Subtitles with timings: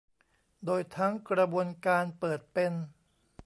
[0.65, 2.73] โดยทั้งกระบวนการเปิดเป็น